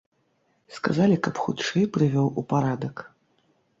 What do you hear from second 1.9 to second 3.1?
прывёў у парадак.